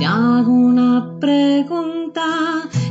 [0.00, 2.22] Te hago una pregunta,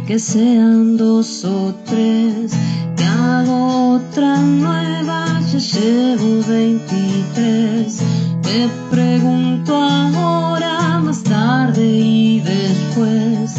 [0.06, 2.51] que sean dos o tres.
[2.96, 7.98] Te hago otra nueva, ya llevo 23.
[8.43, 13.55] Te pregunto ahora, más tarde y después.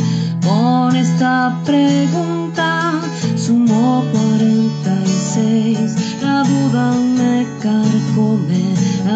[0.47, 3.01] Con esta pregunta
[3.35, 6.00] sumo 46.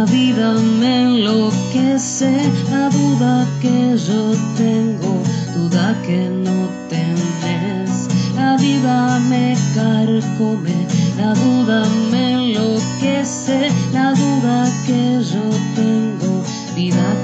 [0.05, 2.31] La vida me enloquece.
[2.71, 5.23] La duda que yo tengo,
[5.57, 8.09] duda que no tenés.
[8.37, 10.77] La vida me carcome,
[11.17, 13.71] la duda me enloquece.
[13.93, 16.43] La duda que yo tengo,
[16.75, 17.07] vida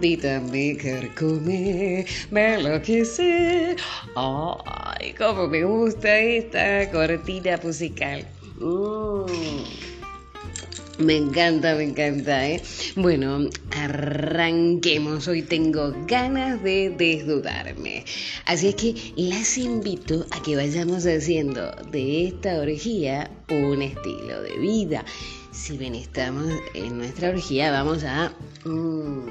[0.00, 3.74] Carcome, me enloquece.
[4.14, 8.24] Ay, cómo me gusta esta cortina musical.
[8.60, 9.64] Mm.
[10.98, 12.62] Me encanta, me encanta, ¿eh?
[12.94, 15.26] Bueno, arranquemos.
[15.26, 18.04] Hoy tengo ganas de desnudarme.
[18.46, 24.58] Así es que las invito a que vayamos haciendo de esta orgía un estilo de
[24.58, 25.04] vida.
[25.58, 28.32] Si bien estamos en nuestra orgía, vamos a...
[28.64, 29.26] mm,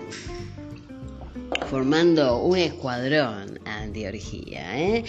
[1.70, 5.06] formando un escuadrón anti-orgía, ¿eh?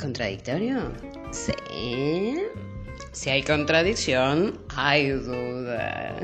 [0.00, 0.92] ¿Contradictorio?
[1.30, 2.42] Sí.
[3.12, 6.16] Si hay contradicción, hay duda.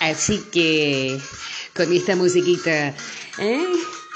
[0.00, 1.18] Así que
[1.74, 2.94] con esta musiquita,
[3.38, 3.66] ¿eh?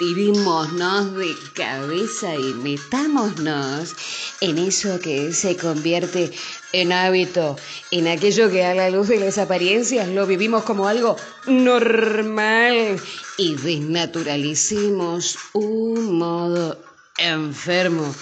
[0.01, 3.95] Tirémonos de cabeza y metámonos
[4.41, 6.33] en eso que se convierte
[6.73, 7.57] en hábito,
[7.91, 12.99] en aquello que a la luz de las apariencias lo vivimos como algo normal
[13.37, 16.83] y desnaturalicemos un modo
[17.19, 18.15] enfermo,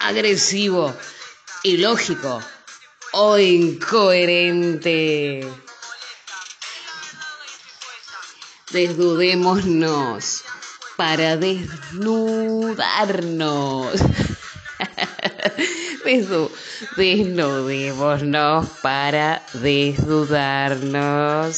[0.00, 0.92] agresivo,
[1.62, 2.40] ilógico
[3.12, 5.48] o incoherente.
[8.72, 10.42] Desnudémonos
[10.96, 13.94] para desnudarnos.
[16.04, 16.50] Desnu-
[16.96, 21.56] desnudémonos para desnudarnos.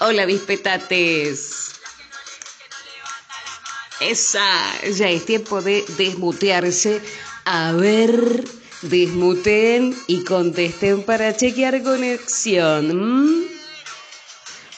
[0.00, 1.72] Hola, mis petates.
[4.00, 4.48] Esa,
[4.98, 7.02] ya es tiempo de desmutearse.
[7.44, 8.44] A ver,
[8.82, 12.90] desmuten y contesten para chequear conexión.
[12.90, 13.49] ¿m?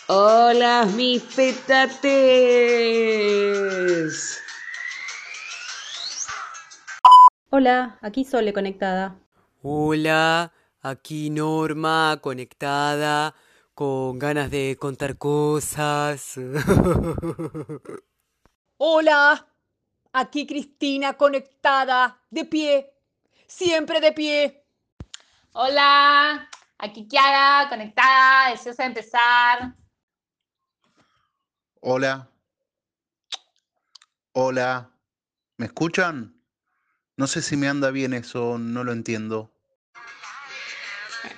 [0.08, 2.02] Hola, mis petates.
[7.50, 9.14] Hola, aquí Sole conectada.
[9.62, 13.36] Hola, aquí Norma conectada,
[13.74, 16.34] con ganas de contar cosas.
[18.78, 19.46] Hola,
[20.12, 22.92] aquí Cristina conectada, de pie,
[23.46, 24.66] siempre de pie.
[25.52, 26.48] Hola,
[26.78, 29.81] aquí Kiara, conectada, deseosa de empezar.
[31.84, 32.30] Hola.
[34.34, 34.92] Hola.
[35.56, 36.40] ¿Me escuchan?
[37.16, 39.50] No sé si me anda bien eso, no lo entiendo.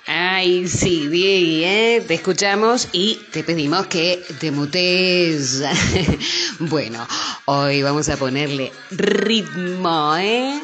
[0.05, 2.05] Ay, sí, Diego, ¿eh?
[2.07, 5.63] te escuchamos y te pedimos que te mutes.
[6.59, 7.07] bueno,
[7.45, 10.61] hoy vamos a ponerle ritmo, ¿eh?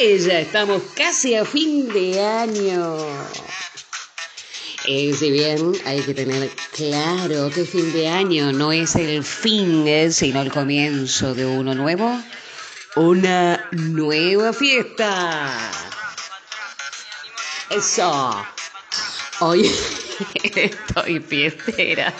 [0.00, 2.96] Ya estamos casi a fin de año.
[4.86, 9.86] Eh, si bien hay que tener claro que fin de año no es el fin,
[9.86, 12.18] eh, sino el comienzo de uno nuevo,
[12.96, 15.50] una nueva fiesta.
[17.68, 18.34] Eso.
[19.40, 19.70] Hoy
[20.54, 22.14] estoy fiestera.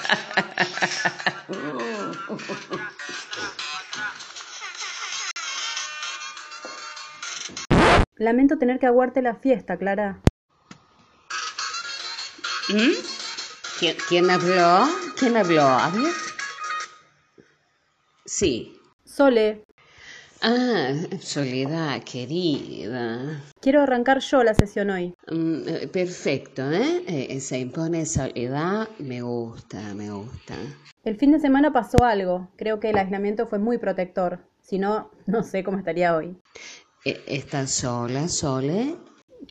[8.17, 10.21] Lamento tener que aguarte la fiesta, Clara.
[12.73, 12.93] ¿Mm?
[13.79, 14.87] ¿Quién, quién habló?
[15.19, 15.67] ¿Quién habló?
[15.95, 16.13] Ver.
[18.25, 18.77] Sí.
[19.05, 19.65] Sole,
[20.43, 23.43] Ah, Soledad, querida.
[23.61, 25.13] quiero arrancar yo la sesión hoy.
[25.31, 27.05] Mm, eh, perfecto, ¿eh?
[27.07, 30.55] Eh, Se impone Soledad, me gusta, me gusta.
[31.05, 32.49] El fin de semana pasó algo.
[32.57, 34.39] Creo que el aislamiento fue muy protector.
[34.63, 36.35] Si no, no sé cómo estaría hoy.
[37.05, 38.97] Eh, ¿Estás sola, Sole?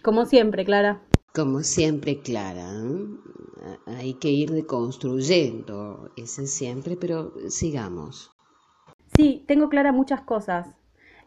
[0.02, 1.02] Como siempre, Clara.
[1.34, 2.72] Como siempre, Clara.
[2.74, 3.78] ¿eh?
[3.86, 8.32] Hay que ir deconstruyendo ese siempre, pero sigamos.
[9.16, 10.68] Sí, tengo clara muchas cosas.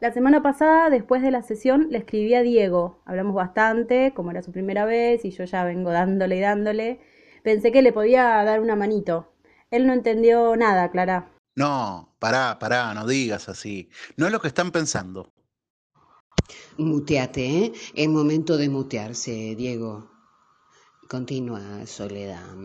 [0.00, 3.00] La semana pasada, después de la sesión, le escribí a Diego.
[3.04, 7.00] Hablamos bastante, como era su primera vez, y yo ya vengo dándole y dándole.
[7.44, 9.32] Pensé que le podía dar una manito.
[9.70, 11.30] Él no entendió nada, Clara.
[11.54, 13.90] No, pará, pará, no digas así.
[14.16, 15.32] No es lo que están pensando.
[16.78, 17.72] Muteate, ¿eh?
[17.94, 20.10] Es momento de mutearse, Diego.
[21.08, 22.56] Continúa, Soledad.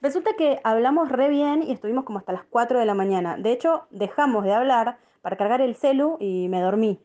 [0.00, 3.36] Resulta que hablamos re bien y estuvimos como hasta las 4 de la mañana.
[3.38, 7.00] De hecho, dejamos de hablar para cargar el celu y me dormí.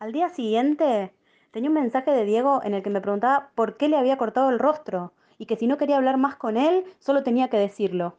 [0.00, 1.12] Al día siguiente
[1.52, 4.50] tenía un mensaje de Diego en el que me preguntaba por qué le había cortado
[4.50, 8.18] el rostro y que si no quería hablar más con él, solo tenía que decirlo.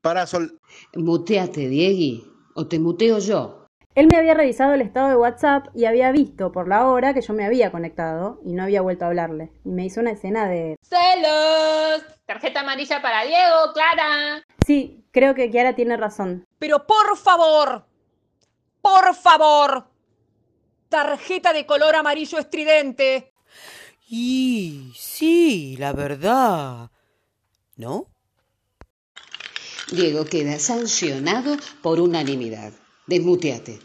[0.00, 0.58] Para Sol.
[0.94, 2.24] Muteate, Diegui,
[2.54, 3.65] o te muteo yo.
[3.96, 7.22] Él me había revisado el estado de WhatsApp y había visto por la hora que
[7.22, 9.50] yo me había conectado y no había vuelto a hablarle.
[9.64, 10.76] Y me hizo una escena de...
[10.82, 12.04] ¡Celos!
[12.26, 14.44] Tarjeta amarilla para Diego, Clara.
[14.66, 16.44] Sí, creo que Kiara tiene razón.
[16.58, 17.86] Pero por favor,
[18.82, 19.88] por favor,
[20.90, 23.32] tarjeta de color amarillo estridente.
[24.10, 26.90] Y sí, la verdad.
[27.76, 28.08] ¿No?
[29.90, 32.74] Diego queda sancionado por unanimidad.
[33.08, 33.78] Desmuteate.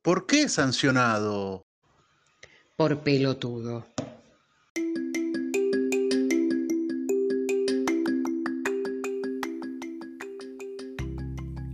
[0.00, 1.66] ¿Por qué sancionado?
[2.74, 3.86] Por pelotudo.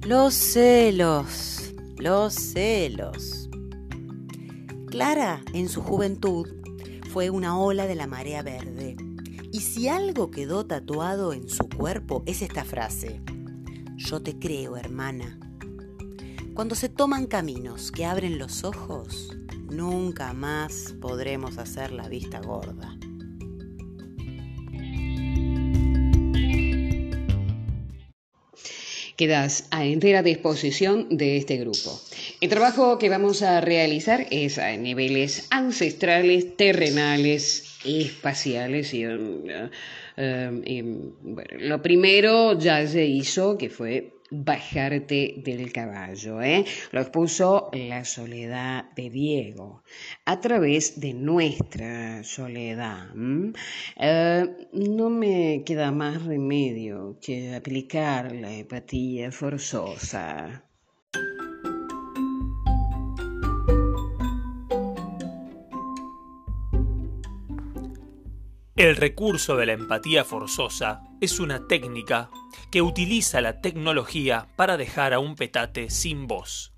[0.05, 3.49] Los celos, los celos.
[4.91, 6.49] Clara, en su juventud,
[7.13, 8.97] fue una ola de la marea verde.
[9.53, 13.23] Y si algo quedó tatuado en su cuerpo es esta frase.
[13.95, 15.39] Yo te creo, hermana.
[16.55, 19.37] Cuando se toman caminos que abren los ojos,
[19.73, 22.97] nunca más podremos hacer la vista gorda.
[29.17, 32.01] Quedas a entera disposición de este grupo.
[32.41, 39.43] El trabajo que vamos a realizar es a niveles ancestrales, terrenales, espaciales y, um,
[40.17, 46.65] um, y, bueno, lo primero ya se hizo, que fue bajarte del caballo, ¿eh?
[46.93, 49.83] Lo expuso la soledad de Diego
[50.25, 53.09] a través de nuestra soledad.
[53.97, 60.64] Eh, no me queda más remedio que aplicar la empatía forzosa.
[68.76, 72.29] El recurso de la empatía forzosa es una técnica
[72.73, 76.73] que utiliza la tecnología para dejar a un petate sin voz,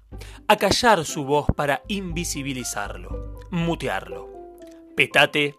[0.46, 4.28] acallar su voz para invisibilizarlo, mutearlo.
[4.94, 5.54] Petate,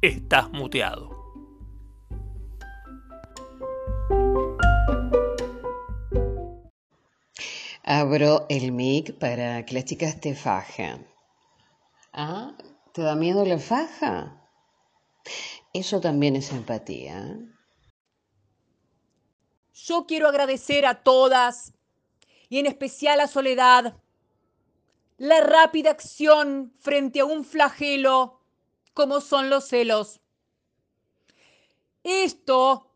[0.00, 1.10] estás muteado.
[7.84, 11.06] Abro el mic para que las chicas te fajen.
[12.14, 12.56] ¿Ah?
[12.94, 14.38] ¿Te da miedo la faja?
[15.72, 17.18] Eso también es empatía.
[17.18, 17.52] ¿eh?
[19.72, 21.72] Yo quiero agradecer a todas
[22.48, 23.96] y en especial a Soledad
[25.16, 28.40] la rápida acción frente a un flagelo
[28.92, 30.20] como son los celos.
[32.02, 32.90] Esto,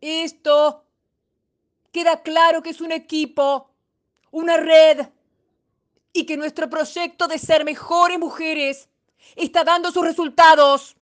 [0.00, 0.84] esto,
[1.92, 3.70] queda claro que es un equipo,
[4.30, 5.08] una red
[6.12, 8.88] y que nuestro proyecto de ser mejores mujeres
[9.36, 10.96] está dando sus resultados.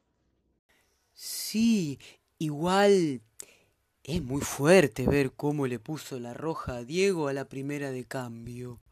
[1.19, 1.99] Sí,
[2.39, 3.23] igual
[4.05, 8.05] es muy fuerte ver cómo le puso la roja a Diego a la primera de
[8.05, 8.83] cambio.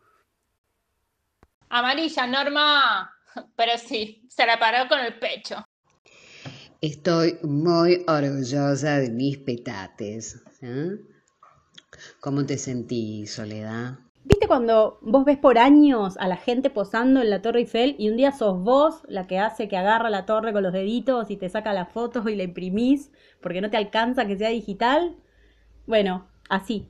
[1.69, 3.13] Amarilla, Norma.
[3.57, 5.63] Pero sí, se la paró con el pecho.
[6.81, 10.43] Estoy muy orgullosa de mis petates.
[10.63, 10.97] ¿eh?
[12.21, 13.99] ¿Cómo te sentís, Soledad?
[14.55, 18.09] ¿Viste cuando vos ves por años a la gente posando en la Torre Eiffel y
[18.09, 21.37] un día sos vos la que hace que agarra la torre con los deditos y
[21.37, 25.17] te saca la foto y la imprimís porque no te alcanza que sea digital?
[25.87, 26.89] Bueno, así.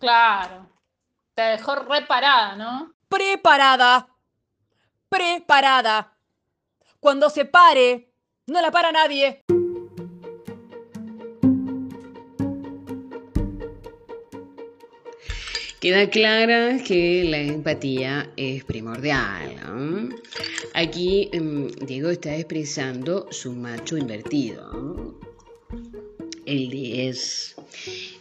[0.00, 0.68] Claro.
[1.36, 2.92] Te dejó reparada, ¿no?
[3.08, 4.08] Preparada.
[5.08, 6.16] Preparada.
[6.98, 8.12] Cuando se pare,
[8.48, 9.44] no la para nadie.
[15.80, 19.56] Queda clara que la empatía es primordial.
[19.64, 20.10] ¿no?
[20.74, 24.70] Aquí em, Diego está expresando su macho invertido.
[24.74, 25.14] ¿no?
[26.44, 27.56] El 10.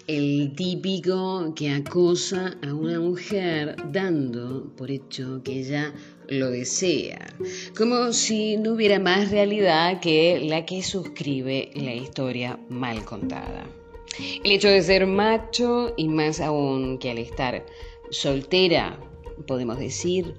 [0.07, 5.93] El típico que acosa a una mujer dando por hecho que ella
[6.29, 7.35] lo desea,
[7.75, 13.67] como si no hubiera más realidad que la que suscribe la historia mal contada.
[14.43, 17.65] El hecho de ser macho y más aún que al estar
[18.09, 18.99] soltera,
[19.47, 20.35] podemos decir,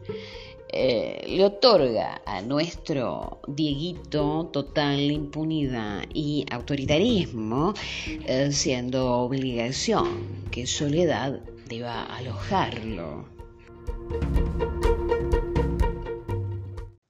[0.73, 7.75] eh, le otorga a nuestro Dieguito total impunidad y autoritarismo,
[8.27, 13.29] eh, siendo obligación que Soledad deba alojarlo.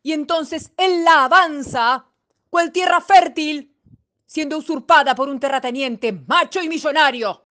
[0.02, 2.06] Y entonces él la avanza,
[2.48, 3.69] cual tierra fértil,
[4.30, 7.48] siendo usurpada por un terrateniente macho y millonario.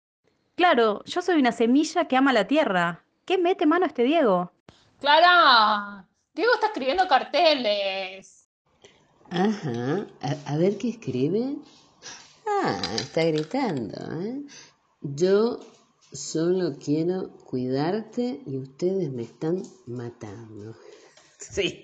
[0.56, 3.06] Claro, yo soy una semilla que ama la tierra.
[3.26, 4.52] ¿Qué mete mano este Diego?
[5.00, 8.50] Clara, Diego está escribiendo carteles.
[9.30, 11.58] Ajá, a, a ver qué escribe.
[12.48, 14.42] Ah, está gritando, ¿eh?
[15.02, 15.60] Yo
[16.12, 20.76] solo quiero cuidarte y ustedes me están matando.
[21.38, 21.82] Sí.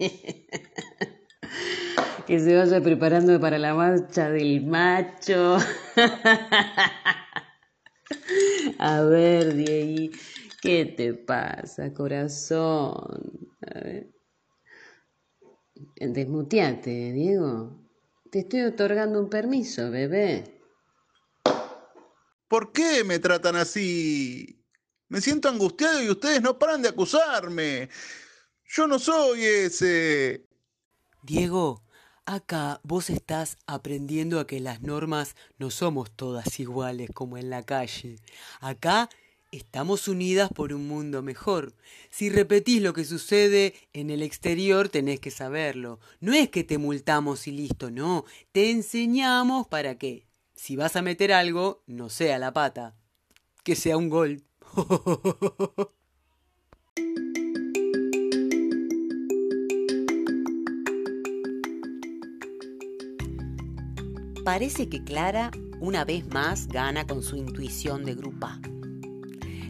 [2.26, 5.58] Que se vaya preparando para la marcha del macho.
[8.80, 10.16] A ver, Diego,
[10.62, 13.50] ¿qué te pasa, corazón?
[13.62, 14.10] A ver.
[15.96, 17.80] Desmuteate, Diego.
[18.32, 20.62] Te estoy otorgando un permiso, bebé.
[22.48, 24.64] ¿Por qué me tratan así?
[25.08, 27.90] Me siento angustiado y ustedes no paran de acusarme.
[28.66, 30.46] Yo no soy ese.
[31.24, 31.84] Diego,
[32.30, 37.64] acá vos estás aprendiendo a que las normas no somos todas iguales como en la
[37.64, 38.20] calle.
[38.62, 39.10] Acá
[39.52, 41.74] estamos unidas por un mundo mejor.
[42.12, 46.00] Si repetís lo que sucede en el exterior, tenés que saberlo.
[46.20, 48.26] No es que te multamos y listo, no.
[48.52, 52.96] Te enseñamos para que, si vas a meter algo, no sea la pata.
[53.64, 54.44] Que sea un gol.
[64.52, 68.60] Parece que Clara una vez más gana con su intuición de grupa.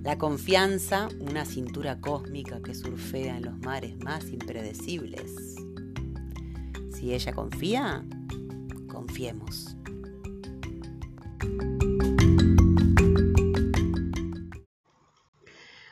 [0.03, 5.35] La confianza, una cintura cósmica que surfea en los mares más impredecibles.
[6.93, 8.05] Si ella confía,
[8.87, 9.75] confiemos.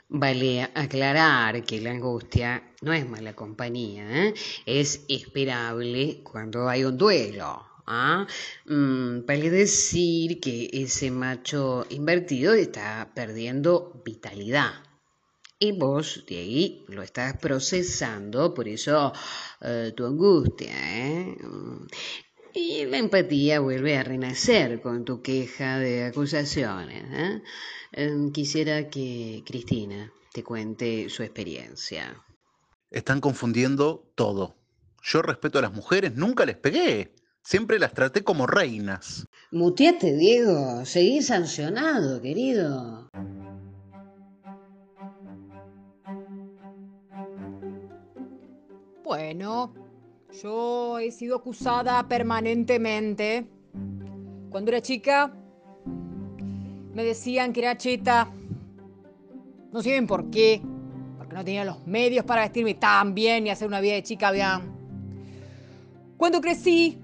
[0.07, 4.33] Vale aclarar que la angustia no es mala compañía, ¿eh?
[4.65, 7.66] es esperable cuando hay un duelo.
[7.87, 8.27] ¿Ah?
[8.65, 14.83] Mm, decir que ese macho invertido está perdiendo vitalidad.
[15.59, 19.11] Y vos de ahí lo estás procesando, por eso
[19.61, 20.71] eh, tu angustia.
[20.71, 21.35] ¿eh?
[22.53, 27.03] Y la empatía vuelve a renacer con tu queja de acusaciones.
[27.11, 27.41] ¿eh?
[27.91, 32.23] Em, quisiera que Cristina te cuente su experiencia.
[32.91, 34.55] Están confundiendo todo.
[35.01, 37.15] Yo respeto a las mujeres, nunca les pegué.
[37.49, 39.25] Siempre las traté como reinas.
[39.51, 40.83] Muteate, Diego.
[40.83, 43.09] Seguí sancionado, querido.
[49.01, 49.73] Bueno,
[50.43, 53.47] yo he sido acusada permanentemente.
[54.49, 55.33] Cuando era chica,
[56.93, 58.29] me decían que era cheta.
[59.71, 60.61] No sé bien por qué,
[61.17, 64.31] porque no tenía los medios para vestirme tan bien y hacer una vida de chica
[64.31, 64.75] bien.
[66.17, 66.99] Cuando crecí,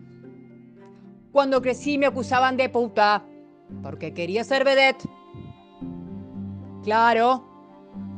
[1.34, 3.26] cuando crecí me acusaban de puta,
[3.82, 5.04] porque quería ser vedette.
[6.84, 7.46] Claro,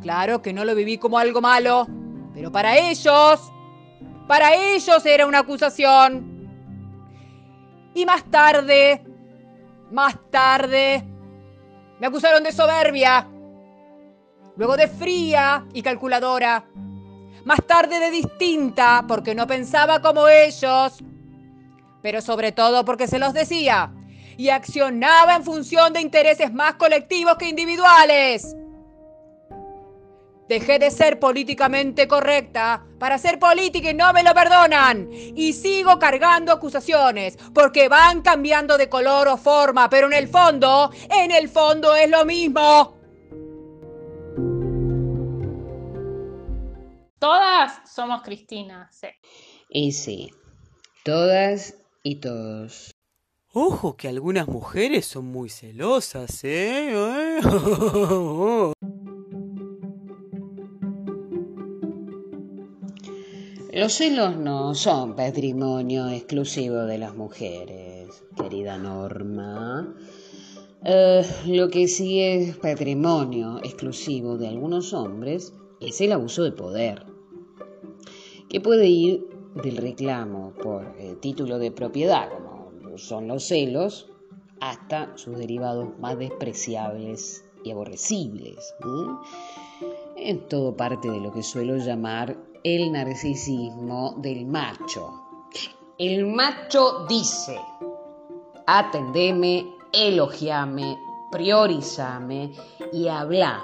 [0.02, 1.88] claro que no lo viví como algo malo,
[2.36, 3.52] pero para ellos
[4.28, 6.34] para ellos era una acusación.
[7.94, 9.04] Y más tarde,
[9.92, 11.04] más tarde,
[12.00, 13.28] me acusaron de soberbia.
[14.58, 16.66] Luego de fría y calculadora.
[17.44, 21.04] Más tarde de distinta porque no pensaba como ellos.
[22.06, 23.92] Pero sobre todo porque se los decía.
[24.38, 28.56] Y accionaba en función de intereses más colectivos que individuales.
[30.48, 35.10] Dejé de ser políticamente correcta para ser política y no me lo perdonan.
[35.12, 40.92] Y sigo cargando acusaciones porque van cambiando de color o forma, pero en el fondo,
[41.10, 43.00] en el fondo es lo mismo.
[47.18, 49.08] Todas somos Cristina, sí.
[49.70, 50.30] Y sí,
[51.04, 51.74] todas
[52.06, 52.96] y todos.
[53.52, 57.40] Ojo que algunas mujeres son muy celosas, ¿eh?
[63.74, 69.94] Los celos no son patrimonio exclusivo de las mujeres, querida Norma.
[70.86, 77.06] Eh, lo que sí es patrimonio exclusivo de algunos hombres es el abuso de poder,
[78.48, 84.08] que puede ir del reclamo por eh, título de propiedad, como son los celos,
[84.60, 88.76] hasta sus derivados más despreciables y aborrecibles.
[90.18, 95.22] En todo parte de lo que suelo llamar el narcisismo del macho.
[95.98, 97.58] El macho dice,
[98.68, 100.98] atendeme, elogiame,
[101.32, 102.52] priorizame
[102.92, 103.64] y habla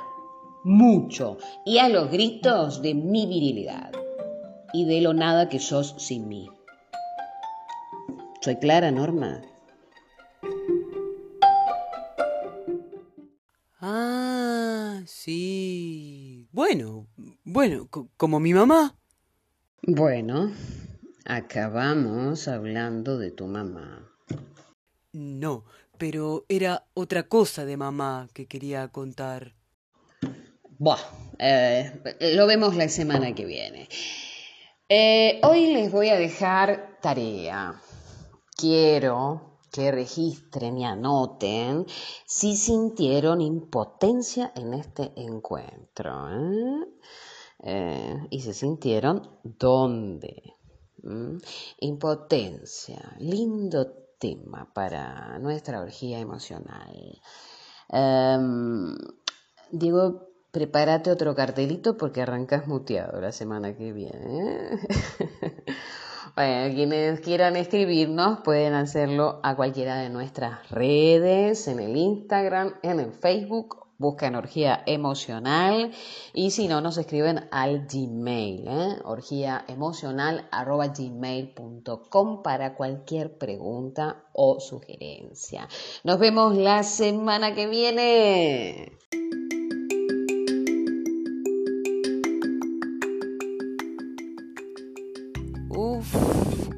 [0.63, 4.00] mucho y a los gritos de mi virilidad
[4.73, 6.49] y de lo nada que sos sin mí.
[8.41, 9.41] ¿Soy clara, Norma?
[13.79, 16.47] Ah, sí.
[16.51, 17.07] Bueno,
[17.43, 18.97] bueno, como mi mamá.
[19.83, 20.51] Bueno,
[21.25, 24.11] acabamos hablando de tu mamá.
[25.13, 25.65] No,
[25.97, 29.55] pero era otra cosa de mamá que quería contar.
[30.77, 30.99] Buah,
[31.37, 31.91] eh,
[32.35, 33.87] lo vemos la semana que viene.
[34.93, 37.81] Eh, hoy les voy a dejar tarea.
[38.57, 41.85] Quiero que registren y anoten
[42.25, 46.27] si sintieron impotencia en este encuentro.
[47.63, 48.27] ¿eh?
[48.31, 50.57] y se sintieron dónde.
[51.03, 51.37] ¿Mm?
[51.79, 57.21] Impotencia, lindo tema para nuestra orgía emocional.
[57.87, 58.97] Em,
[59.71, 64.79] digo, prepárate otro cartelito porque arrancas muteado la semana que viene.
[66.35, 72.99] bueno, quienes quieran escribirnos pueden hacerlo a cualquiera de nuestras redes, en el Instagram, en
[72.99, 75.91] el Facebook busca orgía emocional
[76.33, 78.97] y si no nos escriben al Gmail, ¿eh?
[82.41, 85.69] para cualquier pregunta o sugerencia.
[86.03, 88.97] Nos vemos la semana que viene.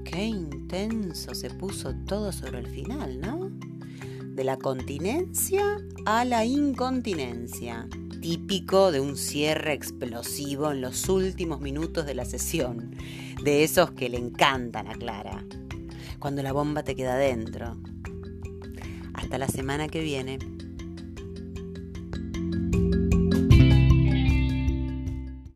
[0.03, 3.51] Qué intenso se puso todo sobre el final, ¿no?
[4.35, 7.87] de la continencia a la incontinencia,
[8.19, 12.95] típico de un cierre explosivo en los últimos minutos de la sesión,
[13.43, 15.45] de esos que le encantan a Clara,
[16.17, 17.77] cuando la bomba te queda dentro.
[19.13, 20.39] Hasta la semana que viene.